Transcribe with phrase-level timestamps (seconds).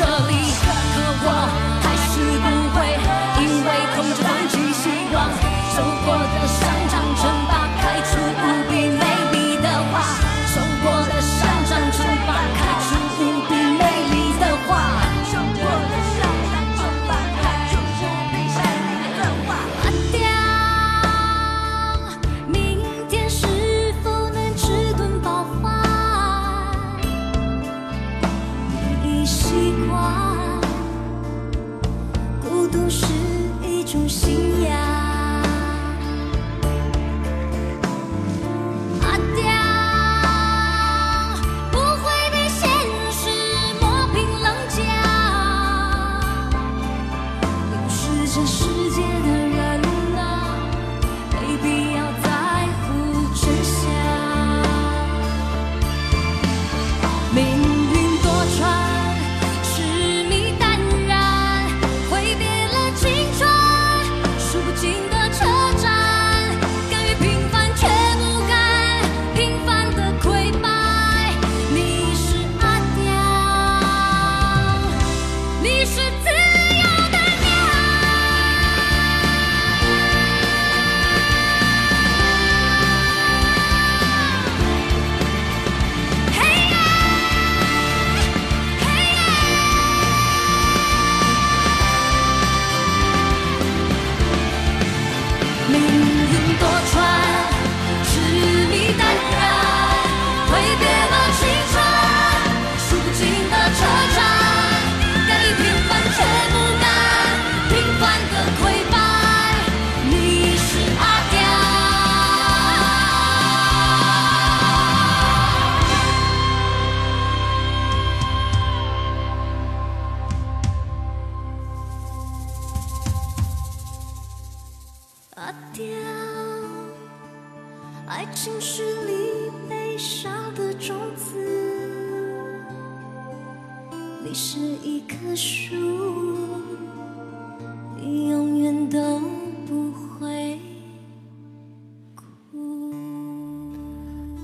[0.00, 0.37] 你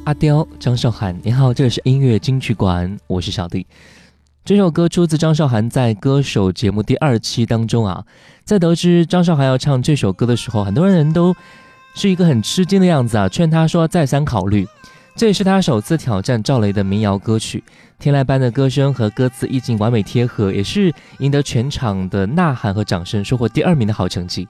[0.05, 3.67] 阿刁，张韶涵，你好，这里是音乐金曲馆，我是小弟。
[4.45, 8.05] 这首歌出自张韶涵在歌手节目第二期当中啊，
[8.45, 11.35] 在得知张韶涵要唱这首歌的时候，很多人都
[11.95, 14.69] 是一个很吃惊的样子啊，劝她说再三考虑。
[15.17, 17.65] 这也是她首次挑战赵雷的民谣歌曲，
[17.99, 24.47] 天籁般的歌声和歌词意境完美贴合，也是赢得全场的呐喊和掌声，收获第二名的好成绩。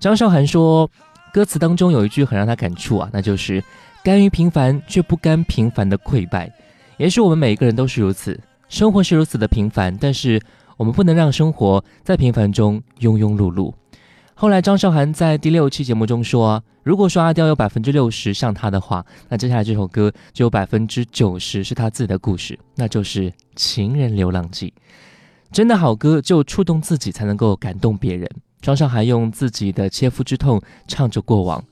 [0.00, 0.90] 张韶涵说，
[1.30, 3.62] 歌词当中有一句很让她感触啊，那就是
[4.04, 6.52] 甘于平凡却不甘平凡的溃败，
[6.98, 8.38] 也许我们每一个人都是如此。
[8.68, 10.38] 生活是如此的平凡，但是
[10.76, 13.72] 我们不能让生活在平凡中庸庸碌碌。
[14.34, 24.68] 后来，张韶涵在第六期节目中说：“如果说阿刁有百分之六十像他的话，那接下来这首歌就有百分之九十是他自己的故事，那就是《情人流浪记》。
[25.50, 28.28] 真的好歌，就触动自己才能够感动别人。
[28.60, 31.62] 张韶涵用自己的切肤之痛唱着过往，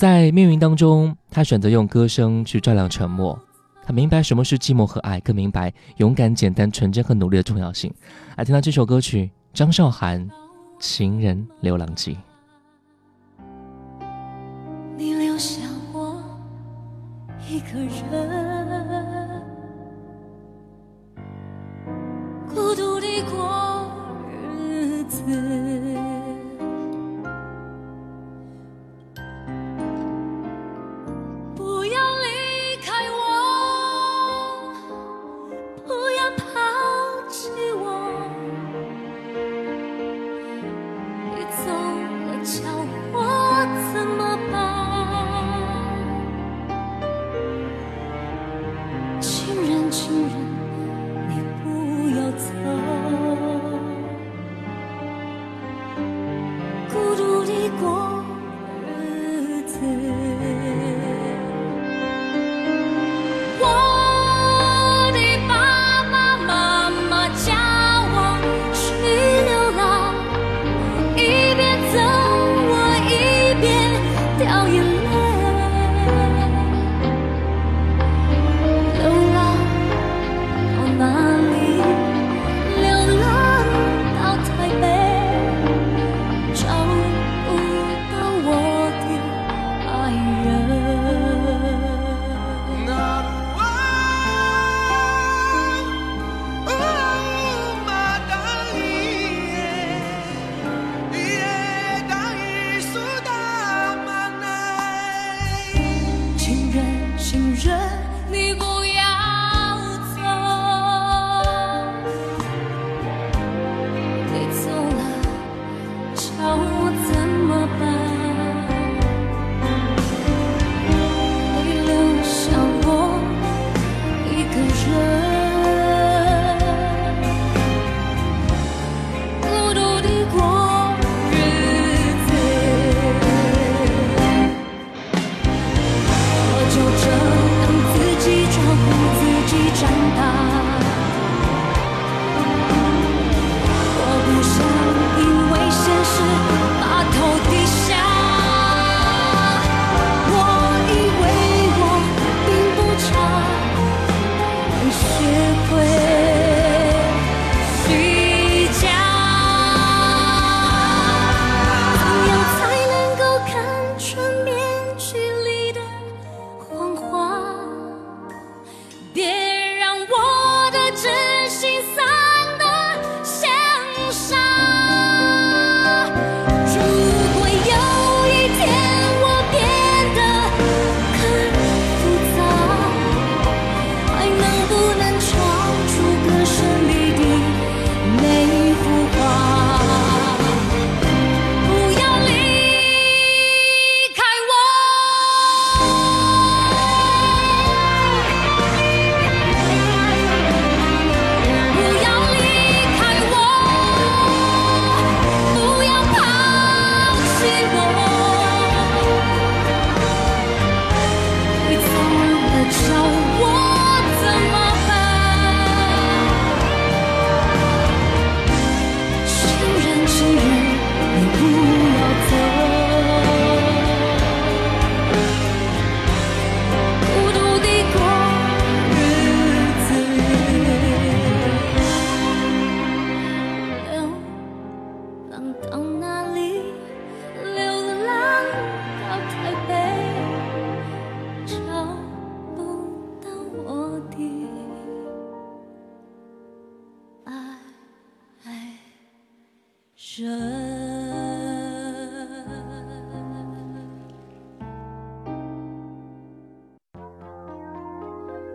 [0.00, 3.38] 在命运当中，他选择用歌声去照亮沉默。”
[3.84, 7.92] 他明白什么是寂寞和爱，更明白勇敢、简单、纯真和努力的重要性。
[8.34, 10.26] 来听到这首歌曲，张韶涵
[10.78, 12.14] 《情人流浪记》。
[14.96, 15.60] 你留下
[15.92, 16.24] 我
[17.46, 18.39] 一个人，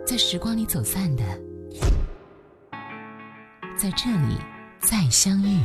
[0.06, 1.24] 在时光里走散的，
[3.76, 4.36] 在这里
[4.78, 5.58] 再相遇。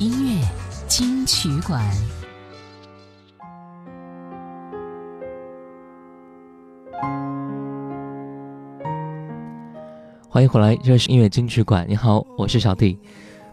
[0.00, 0.44] 音乐
[0.88, 1.80] 金曲馆，
[10.28, 11.86] 欢迎回来，这是音乐金曲馆。
[11.88, 12.98] 你好，我是小弟。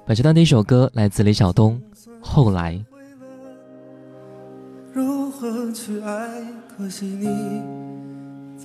[0.08, 1.80] 本时段第一首歌来自李晓东，
[2.20, 2.74] 《后来》。
[4.92, 6.44] 如何去爱？
[6.76, 7.62] 可惜你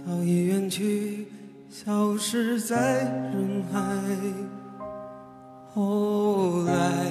[0.06, 1.26] 早已远去，
[1.68, 3.02] 消失在
[3.34, 3.80] 人海。
[5.74, 7.10] 后来，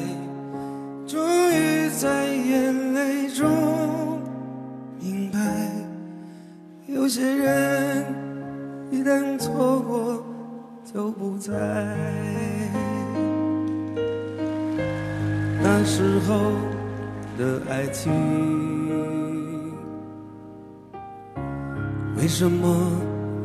[1.06, 1.22] 终
[1.52, 4.22] 于在眼泪中
[5.02, 5.40] 明白，
[6.88, 8.06] 有些人
[8.90, 10.26] 一旦错过
[10.94, 11.52] 就不在。
[15.62, 16.54] 那时候
[17.38, 18.10] 的爱情，
[22.26, 22.76] 为什么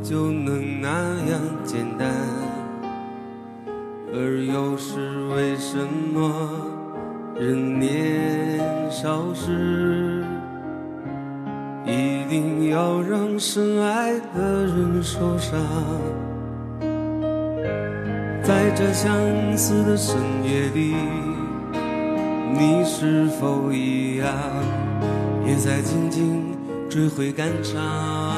[0.03, 0.89] 就能那
[1.29, 2.11] 样简单？
[4.11, 5.77] 而又是为什
[6.15, 6.33] 么
[7.39, 10.25] 人年少时，
[11.85, 15.61] 一定要让深爱的人受伤？
[18.43, 19.15] 在这相
[19.59, 20.95] 似的深夜里。
[22.55, 24.33] 你是否一样，
[25.47, 26.57] 也在静静
[26.89, 28.30] 追悔感伤？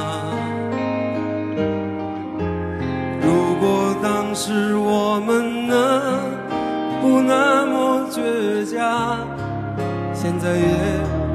[5.15, 5.77] 我们能
[7.03, 8.17] 不那么倔
[8.65, 9.19] 强，
[10.15, 10.65] 现在也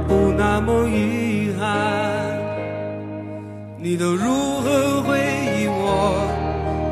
[0.08, 1.70] 不那么遗憾，
[3.78, 4.26] 你都如
[4.62, 6.26] 何回忆我？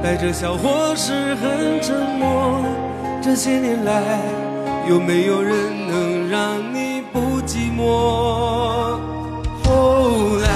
[0.04, 2.62] 带着笑或是很沉默？
[3.20, 4.20] 这些年来。
[4.88, 5.56] 有没有人
[5.88, 7.82] 能让你不寂寞？
[9.64, 10.48] 后来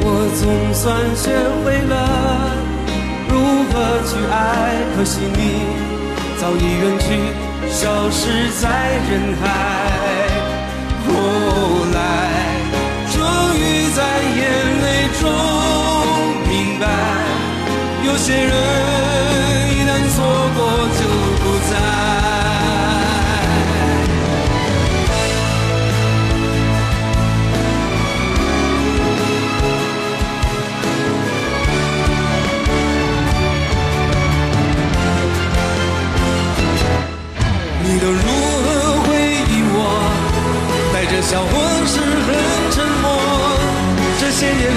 [0.00, 0.06] 我
[0.38, 1.34] 总算学
[1.64, 2.37] 会了
[4.08, 5.38] 去爱，可惜你
[6.40, 7.04] 早已远去，
[7.70, 8.64] 消失在
[9.10, 9.44] 人海。
[11.04, 11.08] 后
[11.92, 11.96] 来
[13.12, 13.16] 终
[13.54, 13.60] 于
[13.94, 13.98] 在
[14.38, 14.40] 眼
[14.82, 14.86] 泪
[15.20, 15.22] 中
[16.48, 16.82] 明白，
[18.06, 18.52] 有些人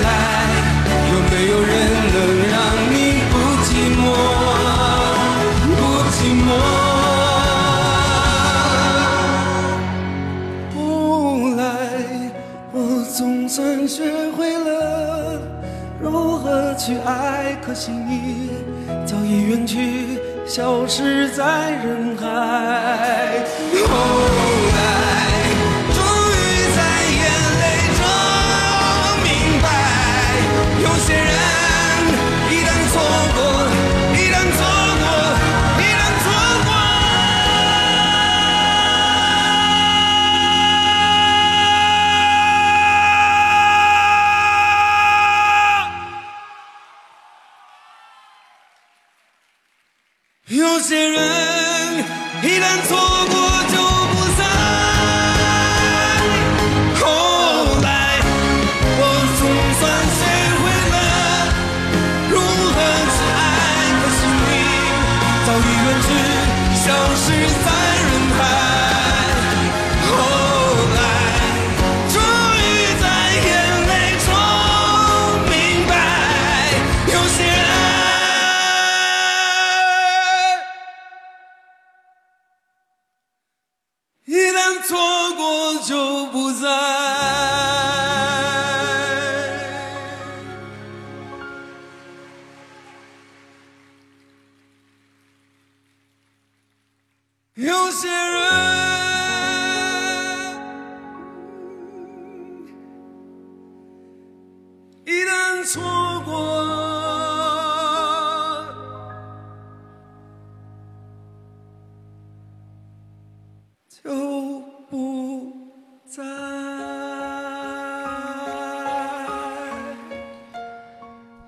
[0.03, 0.07] 来
[1.11, 1.71] 有没有人
[2.13, 2.17] 能
[2.49, 2.55] 让
[2.91, 2.95] 你
[3.31, 3.33] 不
[3.63, 4.01] 寂寞？
[5.65, 5.69] 不
[6.11, 6.49] 寂寞。
[10.75, 10.77] 后
[11.57, 11.59] 来
[12.71, 12.75] 我
[13.13, 13.97] 总算学
[14.37, 14.69] 会了
[15.99, 18.51] 如何去爱，可惜你
[19.05, 23.45] 早已远去，消失在人海。
[23.87, 23.89] 后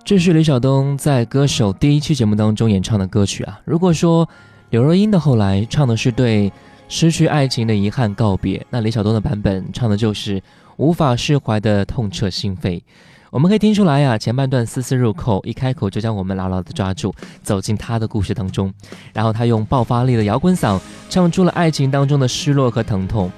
[0.05, 3.57] 这是李晓东在歌手第一期节目当中演唱的歌曲啊。
[3.63, 4.27] 如果说
[4.69, 6.51] 刘若英的后来唱的是对
[6.89, 10.43] 失去爱情的遗憾告别，那李晓东的版本唱的就是
[10.75, 12.81] 无法释怀的痛彻心扉。
[13.31, 18.73] 我们可以听出来呀，前半段丝丝入扣，一开口就将我们牢牢的抓住，走进他的故事当中。
[19.13, 20.77] 然后他用爆发力的摇滚嗓，
[21.09, 23.31] 唱出了爱情当中的失落和疼痛。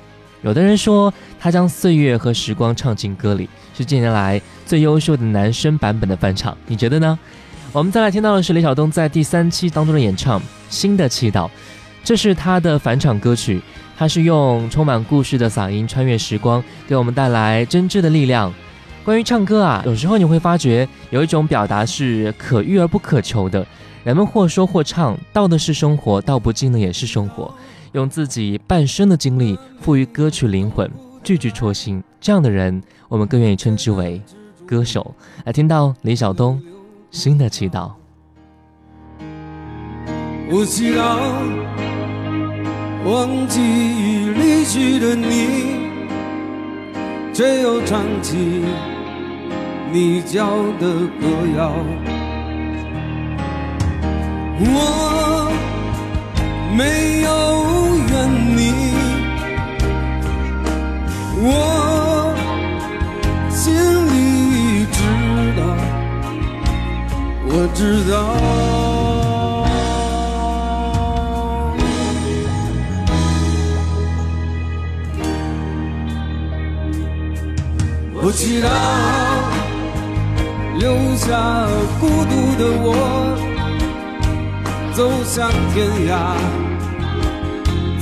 [0.45, 6.55] 有的人说，他将岁月和时光唱进歌里，是近年来最优秀的男声版本的翻唱。
[6.67, 7.17] 你觉得呢？
[7.71, 11.47] 我们再来听到的是李晓东在第三期当中的演唱《新的祈祷》，
[12.03, 13.59] 这是他的返场歌曲。
[13.97, 18.53] 他是用充满故事的嗓音穿越时光，给我们带来真挚的力量。
[19.03, 23.65] 关于唱歌啊，有时候你会发觉有一种表达是可遇而不可求的。
[24.03, 27.51] 人们或说或唱，道的是生活，道不尽的也是生活。
[27.95, 30.91] 用自己半生的经历赋予歌曲灵魂，
[31.23, 32.03] 句句戳心。
[32.19, 34.21] 这样的人，我们更愿意称之为
[34.67, 35.15] 歌手。
[35.45, 36.61] 来听到李晓东
[37.09, 37.87] 《新的祈祷》。
[40.51, 41.17] 我祈祷
[43.09, 45.77] 忘记离去的你，
[47.33, 48.35] 却又唱起
[49.93, 50.49] 你教
[50.81, 51.25] 的歌
[51.57, 51.71] 谣。
[54.59, 55.44] 我
[56.77, 57.29] 没有
[58.09, 58.13] 怨
[58.57, 58.59] 你，
[61.41, 62.35] 我
[63.49, 63.63] 心
[64.11, 64.15] 里
[64.91, 64.97] 知
[65.55, 65.61] 道，
[67.47, 67.79] 我知
[68.11, 68.13] 道。
[78.17, 78.67] 我祈祷
[80.79, 80.83] 留
[81.15, 81.25] 下
[82.01, 82.85] 孤独的我，
[84.93, 85.75] 走向天
[86.09, 86.11] 涯，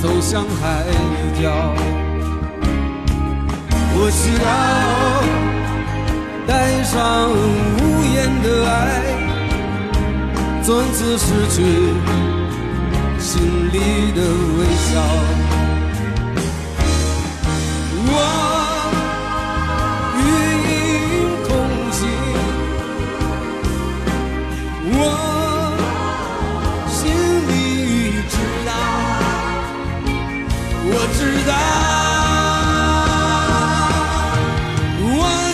[0.04, 0.84] 走向海
[1.40, 1.48] 角。
[3.96, 4.46] 我需要
[6.46, 6.92] 带上
[7.32, 8.70] 无言的爱，
[10.62, 11.56] 从此失去
[13.18, 13.32] 心
[13.72, 14.20] 里的
[14.58, 15.00] 微笑。
[18.06, 18.53] 我。
[31.36, 31.52] 知道
[35.02, 35.12] 我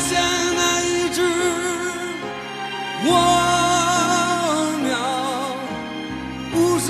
[0.08, 0.12] 像
[0.58, 1.18] 那一只
[3.02, 3.06] 火
[4.84, 4.88] 鸟
[6.54, 6.88] 无声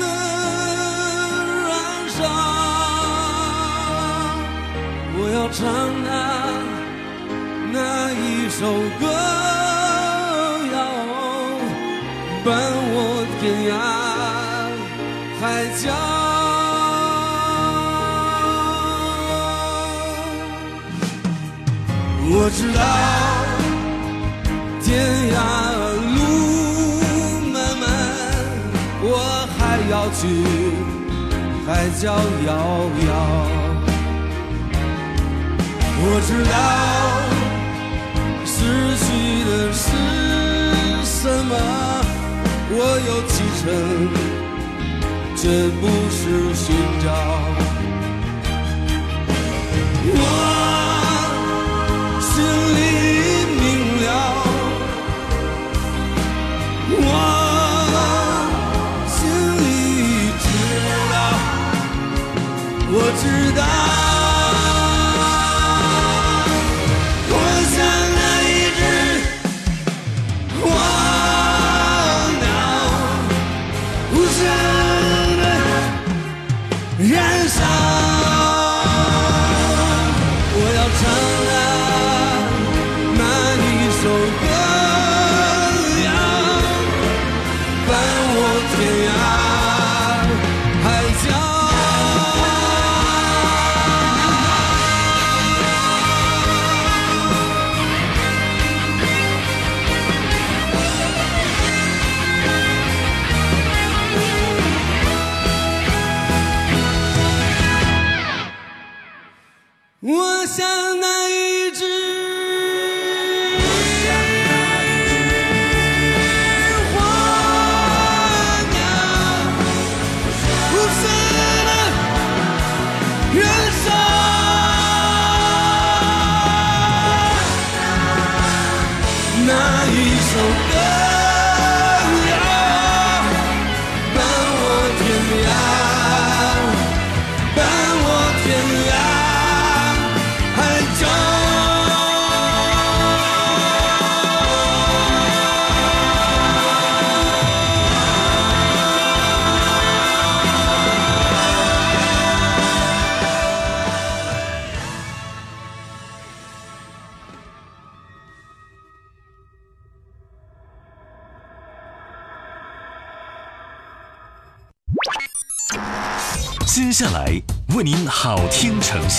[0.00, 0.04] 的
[1.68, 1.70] 燃
[2.08, 2.18] 烧
[5.14, 5.60] 我要唱
[6.02, 6.08] 那
[7.70, 7.78] 那
[8.12, 8.60] 一首
[8.98, 9.09] 歌。
[22.60, 22.82] 我知道
[24.82, 24.86] 天
[25.32, 25.34] 涯
[26.14, 26.18] 路
[27.54, 27.82] 漫漫，
[29.00, 29.08] 我
[29.56, 30.20] 还要去
[31.66, 31.68] 海
[31.98, 32.04] 角
[32.46, 32.48] 遥
[33.08, 33.10] 遥。
[36.02, 36.54] 我知道
[38.44, 38.52] 失
[39.00, 39.08] 去
[39.48, 39.82] 的是
[41.02, 41.52] 什么，
[42.72, 42.74] 我
[43.08, 43.64] 有启程，
[45.34, 45.40] 却
[45.80, 46.20] 不是
[46.54, 47.08] 寻找。
[50.12, 50.14] 我
[63.62, 64.09] 我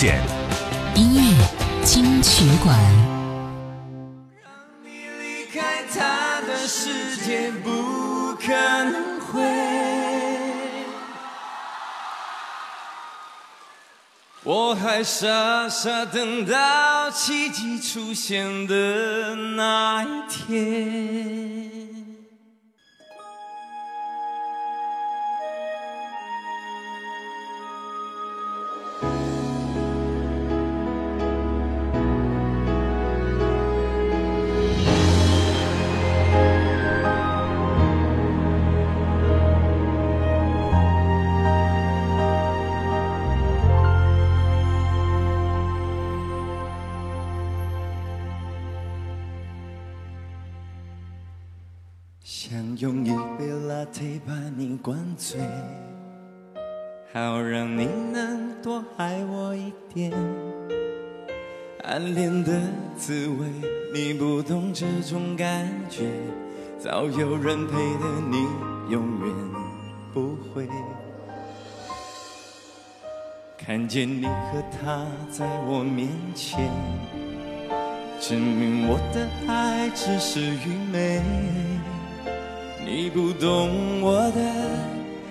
[0.02, 0.20] 现
[0.96, 1.46] 音乐
[1.84, 2.76] 金曲馆。
[4.82, 4.88] 你
[5.20, 9.40] 离开他的世界不可能会，
[14.42, 22.11] 我还傻傻等到奇迹出现的那一天。
[52.82, 55.38] 用一杯 latte 把你灌醉，
[57.12, 60.12] 好让你能多爱我一点。
[61.84, 62.60] 暗恋的
[62.96, 63.46] 滋味，
[63.94, 66.10] 你不懂这种感觉，
[66.76, 68.38] 早有人陪的你
[68.90, 69.34] 永远
[70.12, 70.68] 不会。
[73.56, 76.68] 看见你和他在我面前，
[78.20, 81.22] 证明我的爱只是愚昧。
[82.94, 84.40] 你不懂我的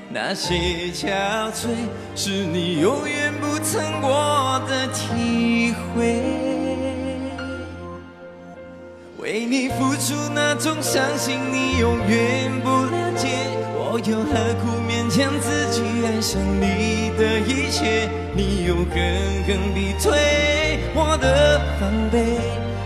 [0.10, 0.56] 那些
[0.91, 1.06] 憔
[1.54, 1.67] 悴，
[2.15, 6.24] 是你永远不曾过的体会。
[9.19, 13.28] 为你付出那种伤心你永远不了解，
[13.76, 18.10] 我又何苦勉强自己爱上你的一切？
[18.36, 22.39] 你又狠狠逼退我的防备，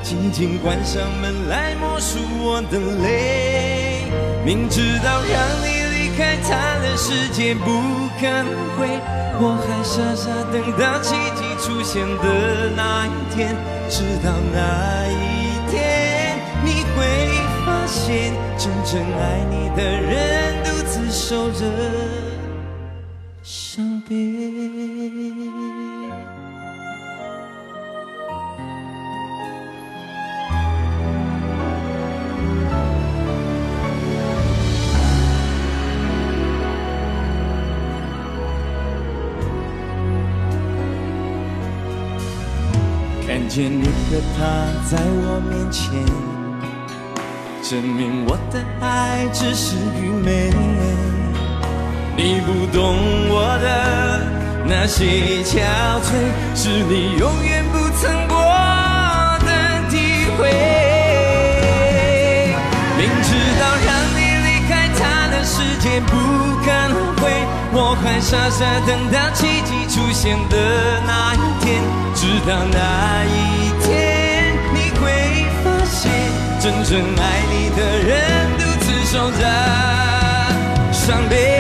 [0.03, 3.85] 紧紧关上门来默数我的泪。
[4.45, 7.65] 明知道让你离开他的世界不
[8.21, 8.45] 可能
[8.77, 8.88] 会，
[9.41, 13.55] 我还傻傻等到奇迹出现的那一天。
[13.89, 17.01] 直到那一天，你会
[17.65, 21.65] 发现，真正爱你的人独自守着
[23.41, 24.44] 伤悲。
[43.55, 44.43] 见你和他
[44.83, 46.03] 在我面前，
[47.63, 50.51] 证明我的爱只是愚昧。
[52.17, 52.97] 你不懂
[53.29, 54.19] 我的
[54.67, 55.63] 那些憔
[56.03, 56.11] 悴，
[56.53, 58.35] 是你永远不曾过
[59.47, 59.47] 的
[59.89, 60.51] 体会。
[62.97, 66.11] 明知道让你离开他的世界不
[66.59, 67.31] 可能会，
[67.71, 72.04] 我还傻傻等到奇迹出现的那一天。
[72.25, 76.11] 直到那一天，你会发现，
[76.59, 78.11] 真正爱你的人
[78.57, 79.41] 独自守着
[80.91, 81.54] 伤悲。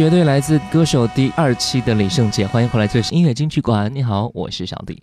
[0.00, 3.94] 绝对来自歌手第二期的李圣杰，欢迎回来，这里是音乐金曲馆。
[3.94, 5.02] 你好，我是小弟。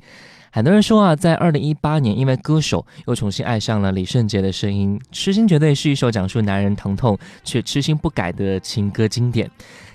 [0.52, 9.48] 很多人说啊，在二零一八年，因为歌手又重新爱上了李圣杰的声音，《痴心绝对》是一首讲述男人疼痛却痴心不改的情歌经典。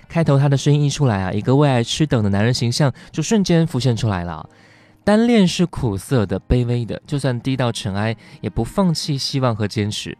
[0.07, 4.49] 开头他的声音一出来啊，一个为爱痴等的男人形象就瞬间浮现出来了。
[5.03, 10.17] 单恋是苦涩的、卑微的，就算低到尘埃，也不放弃希望和坚持。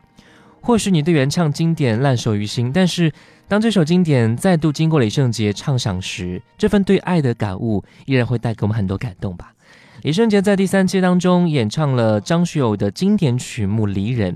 [0.60, 3.12] 或许你对原唱经典烂熟于心，但是
[3.54, 9.54] 当这首经典再度经过李圣杰唱响时，这份对爱的感悟依然会带给我们很多感动吧。
[10.02, 14.36] 李圣杰在第三期当中演唱了张学友的经典曲目《离人》。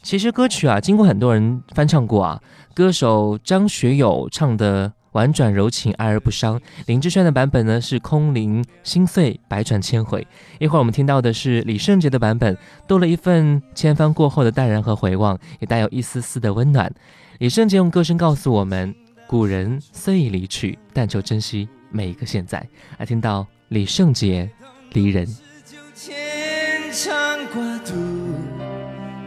[0.00, 2.40] 其实歌曲啊，经过很多人翻唱过啊，
[2.72, 4.92] 歌手张学友唱的。
[5.12, 6.60] 婉转柔情，爱而不伤。
[6.84, 10.26] 林志炫的版本呢是空灵心碎，百转千回。
[10.58, 12.54] 一会儿我们听到的是李圣杰的版本，
[12.86, 16.92] 多了一份千帆过后的淡然和回望，也带有一丝丝的温暖。
[17.38, 18.94] 李圣杰用歌声告诉我们：
[19.26, 22.66] 古人虽已离去，但求珍惜每一个现在。
[22.96, 24.48] 来听到李圣杰
[24.94, 25.26] 《离人》。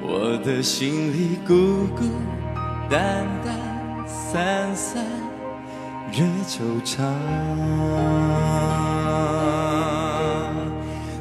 [0.02, 2.04] 我的心里孤孤
[2.90, 3.56] 单单
[4.08, 5.06] 散散
[6.12, 6.98] 惹惆怅，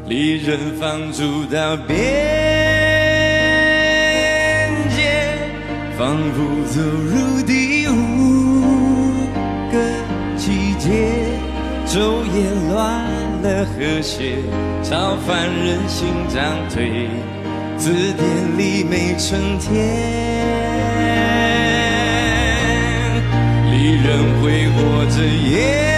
[0.07, 2.98] 离人放逐到边
[6.18, 7.92] 仿佛走入第五
[9.70, 9.78] 个
[10.37, 10.90] 季节，
[11.87, 13.07] 昼夜乱
[13.40, 14.35] 了和谐，
[14.83, 16.42] 超凡人心涨
[16.74, 17.09] 退。
[17.76, 19.70] 字典里没春天，
[23.70, 25.98] 离人挥霍着眼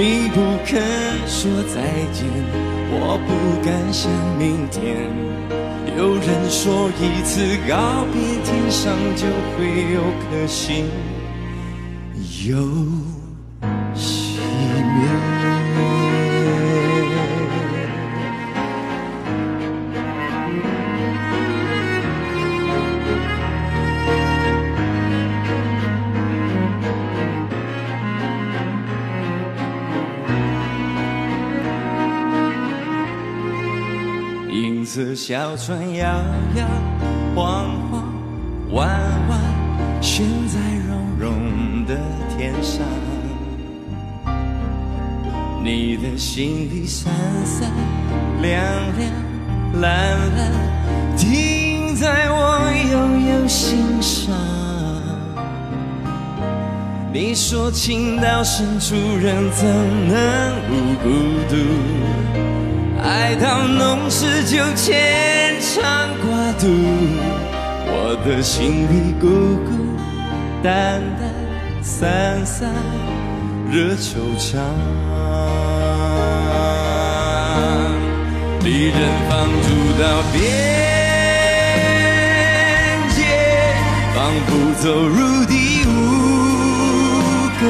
[0.00, 0.80] 你不肯
[1.26, 1.82] 说再
[2.12, 2.24] 见，
[2.88, 3.30] 我不
[3.66, 4.08] 敢想
[4.38, 5.10] 明天。
[5.96, 10.86] 有人说一次告别，天上就会有颗星。
[12.46, 12.54] 有
[35.28, 36.06] 小船摇
[36.56, 36.66] 摇
[37.34, 38.02] 晃晃，
[38.70, 38.88] 弯
[39.28, 39.38] 弯
[40.00, 41.98] 悬在绒绒的。
[42.34, 42.82] 天上，
[45.62, 47.12] 你的心里闪
[47.44, 47.70] 闪
[48.40, 48.58] 亮
[48.96, 49.12] 亮
[49.82, 50.50] 蓝蓝，
[51.14, 52.96] 停在我悠
[53.30, 54.34] 悠心上。
[57.12, 59.66] 你说情到深处人怎
[60.08, 61.10] 能不孤
[61.50, 61.54] 独？
[63.02, 65.82] 爱到浓时就牵肠
[66.20, 66.66] 挂肚，
[67.86, 69.26] 我的心里孤
[69.64, 69.70] 孤
[70.62, 71.28] 单单。
[71.80, 72.68] 散散
[73.70, 74.58] 惹惆怅，
[78.62, 79.30] 离人放
[79.62, 79.66] 逐
[79.98, 80.36] 到边
[83.14, 83.18] 界，
[84.14, 84.48] 仿佛
[84.82, 85.54] 走入第
[85.86, 85.88] 五
[87.60, 87.62] 个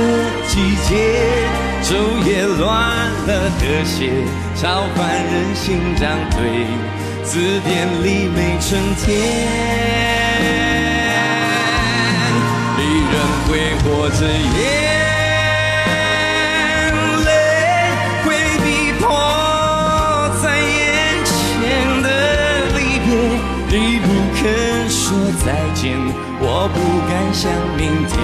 [0.49, 0.53] 季
[0.89, 0.91] 节。
[1.83, 1.95] 昼
[2.27, 2.67] 夜乱
[3.27, 4.11] 了和谐，
[4.55, 6.37] 超凡人心涨退，
[7.25, 9.07] 字典里没春天。
[12.77, 13.15] 离人
[13.47, 13.51] 挥
[13.83, 14.61] 霍着眼
[17.25, 17.29] 泪，
[18.25, 18.27] 回
[18.65, 18.67] 避
[19.01, 19.03] 迫
[20.43, 21.33] 在眼前
[22.03, 22.07] 的
[22.77, 23.09] 离别。
[23.71, 24.43] 你不肯
[24.91, 24.97] 说
[25.45, 25.97] 再见，
[26.41, 26.77] 我不
[27.09, 28.17] 敢想明天。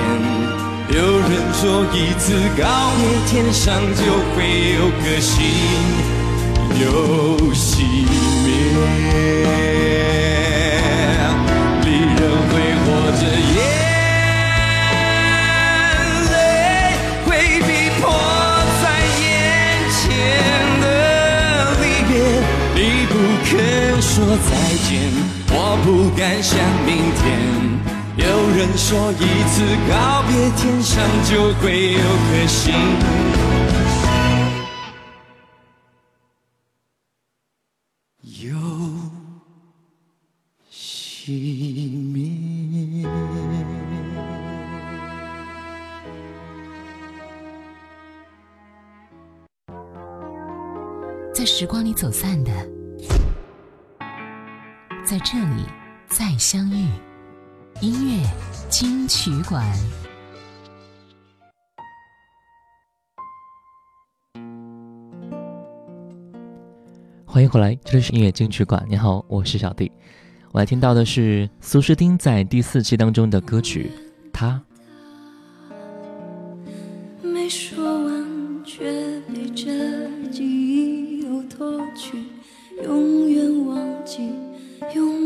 [0.91, 2.63] 有人说一次告
[2.99, 4.03] 别，天上就
[4.35, 4.37] 会
[4.75, 5.33] 有颗星
[6.79, 6.83] 又
[7.53, 7.73] 熄
[8.45, 8.47] 灭。
[11.83, 12.19] 离人
[12.51, 12.53] 挥
[12.85, 12.87] 霍
[13.19, 13.23] 着
[13.55, 13.57] 眼
[16.31, 16.35] 泪，
[17.25, 17.29] 回
[17.61, 17.69] 避
[17.99, 18.03] 迫
[18.83, 18.85] 在
[19.21, 19.25] 眼
[19.91, 20.03] 前
[20.81, 20.85] 的
[21.81, 22.13] 离别。
[22.75, 23.13] 你不
[23.45, 23.53] 肯。
[24.01, 24.51] 说再
[24.89, 24.93] 见，
[25.49, 26.53] 我不敢想
[26.87, 27.23] 明天。
[28.27, 32.73] 有人说一次告别，天上就会有颗星
[38.23, 38.57] 又
[40.73, 43.07] 熄灭。
[51.35, 52.51] 在时光里走散的。
[55.05, 55.67] 在这里
[56.09, 56.89] 再相遇，
[57.81, 58.23] 音乐
[58.69, 59.63] 金曲馆。
[67.25, 68.85] 欢迎回来，这里是音乐金曲馆。
[68.89, 69.91] 你好，我是小弟。
[70.53, 73.91] 我来听到的是苏诗丁在第四期当中的歌曲
[74.33, 74.63] 《他》。
[77.27, 82.25] 没说完，却被这记忆又拖去，
[82.85, 84.31] 永远忘记。
[84.95, 85.24] 永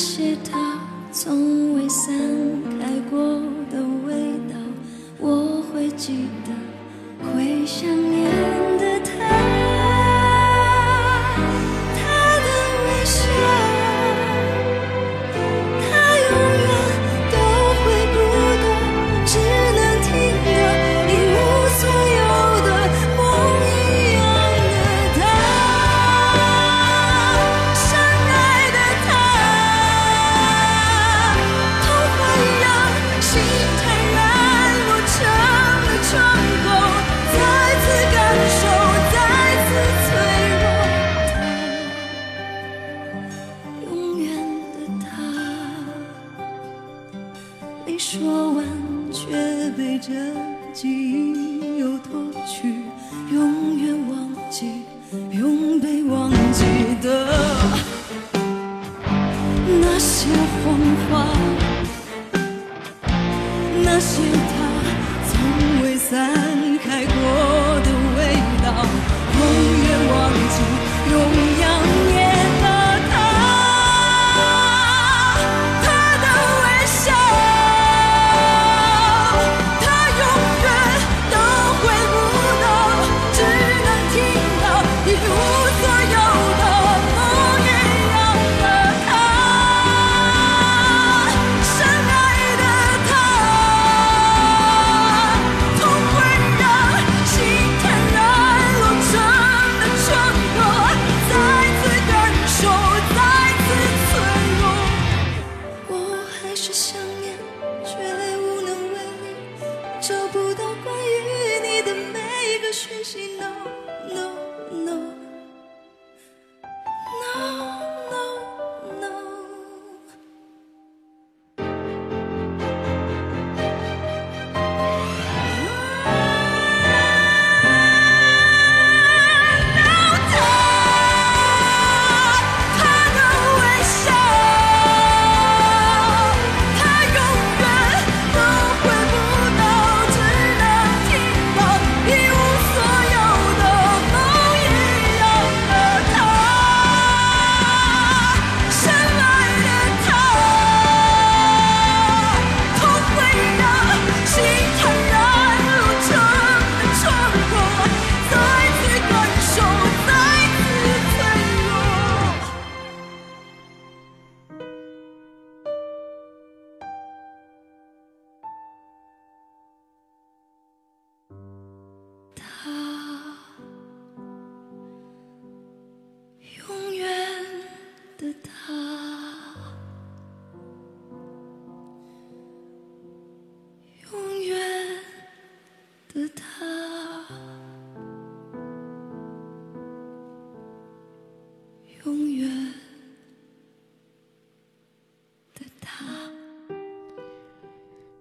[0.00, 0.78] 些他
[1.12, 2.10] 从未散
[2.80, 3.20] 开过
[3.70, 4.14] 的味
[4.48, 4.56] 道，
[5.18, 6.52] 我会记得，
[7.22, 8.39] 会想念。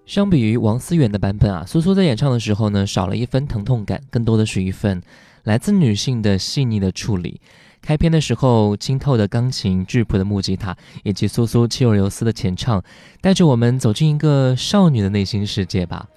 [0.10, 5.00] 相比于王思远的版本啊，苏苏在演唱的时候呢，少了一分疼痛感，更多的是一份
[5.44, 7.40] 来自女性的细腻的处理。
[7.80, 12.84] 开篇的时候，清透的钢琴、质朴的木吉他，以及苏苏气若游丝的浅唱，
[13.22, 16.08] 带着我们走进一个少女的内心世界吧。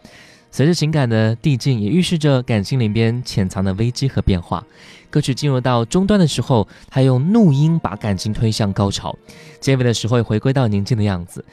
[0.50, 4.64] 随着情感的递进，也预示着感情里边潜藏的危机和变化。
[5.10, 9.14] 歌曲进入到中段的时候，他用怒音把感情推向高潮，
[9.60, 11.44] 结尾的时候又回归到宁静的样子。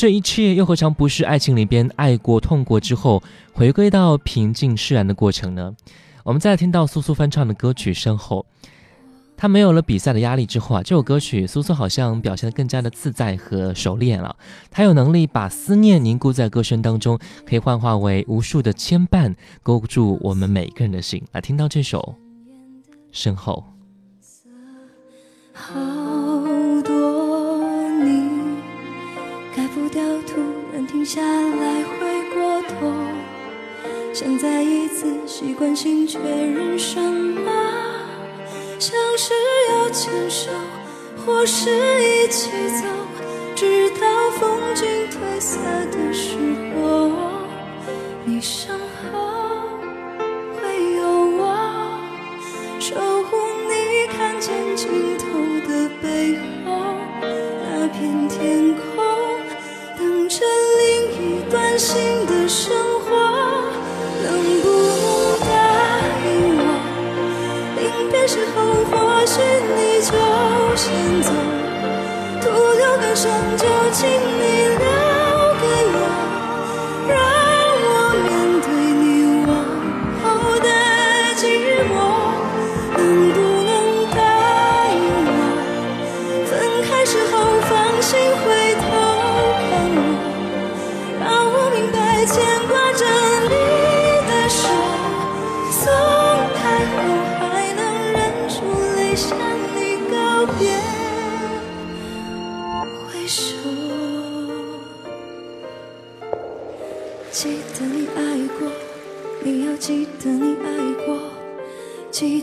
[0.00, 3.22] 这一切又何尝不是爱情里边爱过、痛过之后
[3.52, 5.76] 回归到平静释然的过程呢？
[6.24, 8.46] 我们再听到苏苏翻唱的歌曲《身后》，
[9.36, 14.34] 他没有了比赛的压力之后啊，这首歌曲苏苏好像表现得更加的自在和熟练了。
[14.70, 21.22] 他有能力把思念凝固在歌声当中，可以幻化为无数的牵绊，勾住我们每个人的心。
[21.32, 22.16] 来听到这首
[23.12, 23.62] 《身后》。
[29.92, 30.40] 掉，突
[30.72, 32.92] 然停下来，回过头，
[34.12, 37.50] 想再一次习惯性确认什么，
[38.78, 39.34] 像是
[39.70, 40.50] 要牵手，
[41.24, 41.70] 或是
[42.02, 42.86] 一起走，
[43.56, 45.58] 直到风景褪色
[45.90, 46.36] 的时
[46.76, 47.10] 候，
[48.24, 48.78] 你身
[49.12, 49.29] 后
[61.80, 63.08] 新的生活，
[64.22, 64.28] 能
[64.60, 65.50] 不能答
[66.26, 66.28] 应
[66.60, 66.62] 我？
[67.74, 68.92] 临别时候，或
[69.24, 69.40] 许
[69.74, 70.12] 你就
[70.76, 71.32] 先走，
[72.42, 72.44] 徒
[72.76, 74.76] 留感伤，就请你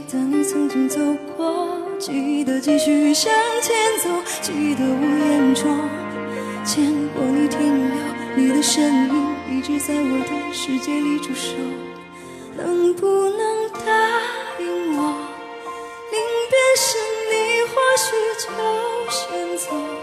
[0.09, 0.99] 当你曾经走
[1.35, 1.67] 过
[1.99, 3.29] 记得继续向
[3.61, 4.09] 前走
[4.41, 5.77] 记得我眼中
[6.63, 7.97] 见过你停留
[8.37, 11.53] 你的身影一直在我的世界里驻守。
[12.55, 13.91] 能不能答
[14.59, 15.13] 应我
[16.11, 16.97] 临别时
[17.29, 18.07] 你或许
[18.39, 18.47] 就
[19.11, 19.96] 先走？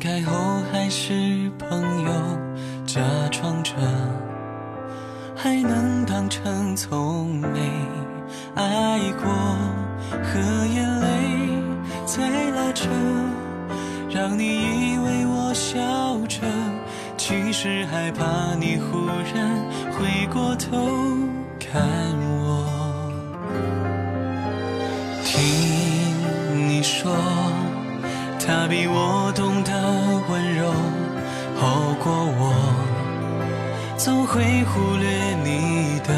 [0.00, 0.32] 开后
[0.72, 1.12] 还是
[1.58, 2.10] 朋友，
[2.86, 3.74] 假装着
[5.36, 7.60] 还能当成从没
[8.54, 9.30] 爱过，
[10.24, 10.40] 和
[10.74, 11.06] 眼泪
[12.06, 12.88] 在拉扯，
[14.08, 15.78] 让你以为我笑
[16.26, 16.46] 着，
[17.18, 19.60] 其实害怕你忽然
[19.92, 20.78] 回过头
[21.58, 22.19] 看。
[28.50, 29.72] 他比我懂得
[30.28, 30.72] 温柔，
[31.54, 32.52] 好过我，
[33.96, 35.08] 总会忽略
[35.44, 36.12] 你的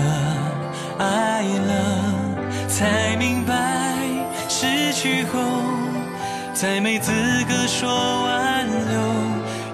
[0.98, 1.70] 爱了，
[2.68, 3.52] 才明白
[4.48, 5.40] 失去后
[6.54, 7.12] 再没资
[7.46, 7.90] 格说
[8.24, 8.98] 挽留，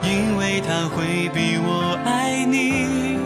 [0.02, 3.20] 因为他会比我爱你。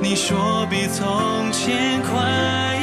[0.00, 2.77] 你说比从前快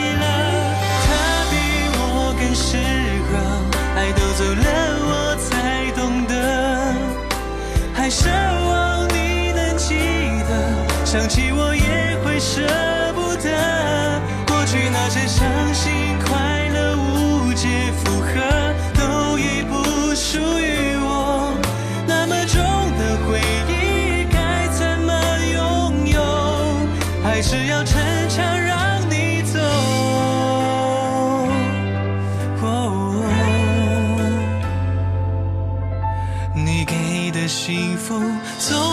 [8.06, 9.96] 还奢望你能记
[10.48, 12.62] 得，想起我也会舍
[13.16, 13.50] 不得，
[14.46, 15.92] 过去那些伤心
[16.24, 17.68] 快乐无解
[18.04, 18.30] 负荷，
[18.94, 21.58] 都已不属于我，
[22.06, 22.62] 那么重
[23.00, 23.42] 的回
[23.74, 25.12] 忆该怎么
[25.56, 26.22] 拥有？
[27.24, 28.00] 还是要逞
[28.30, 28.65] 强
[38.06, 38.85] 幸